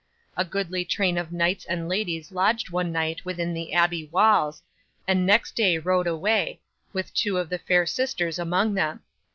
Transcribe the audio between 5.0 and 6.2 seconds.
and next day rode